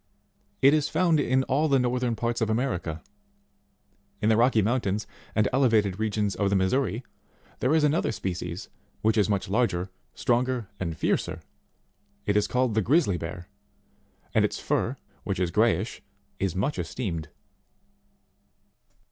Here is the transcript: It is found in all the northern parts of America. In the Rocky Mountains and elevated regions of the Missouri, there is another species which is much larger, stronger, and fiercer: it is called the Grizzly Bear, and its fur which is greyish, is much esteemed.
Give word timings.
It 0.63 0.73
is 0.73 0.89
found 0.89 1.19
in 1.19 1.43
all 1.43 1.67
the 1.67 1.77
northern 1.77 2.15
parts 2.15 2.41
of 2.41 2.49
America. 2.49 3.03
In 4.19 4.29
the 4.29 4.35
Rocky 4.35 4.63
Mountains 4.63 5.05
and 5.35 5.47
elevated 5.53 5.99
regions 5.99 6.33
of 6.33 6.49
the 6.49 6.55
Missouri, 6.55 7.03
there 7.59 7.75
is 7.75 7.83
another 7.83 8.11
species 8.11 8.67
which 9.03 9.15
is 9.15 9.29
much 9.29 9.47
larger, 9.47 9.91
stronger, 10.15 10.67
and 10.79 10.97
fiercer: 10.97 11.39
it 12.25 12.35
is 12.35 12.47
called 12.47 12.73
the 12.73 12.81
Grizzly 12.81 13.19
Bear, 13.19 13.47
and 14.33 14.43
its 14.43 14.57
fur 14.57 14.97
which 15.23 15.39
is 15.39 15.51
greyish, 15.51 16.01
is 16.39 16.55
much 16.55 16.79
esteemed. 16.79 17.29